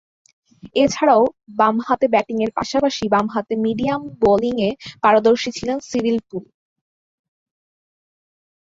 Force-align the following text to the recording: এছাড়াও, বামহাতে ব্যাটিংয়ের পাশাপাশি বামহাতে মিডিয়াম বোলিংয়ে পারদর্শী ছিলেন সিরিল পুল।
এছাড়াও, 0.75 1.23
বামহাতে 1.59 2.05
ব্যাটিংয়ের 2.13 2.51
পাশাপাশি 2.57 3.03
বামহাতে 3.13 3.53
মিডিয়াম 3.65 4.01
বোলিংয়ে 4.21 4.69
পারদর্শী 5.03 5.49
ছিলেন 5.57 5.77
সিরিল 5.89 6.17
পুল। 6.27 6.43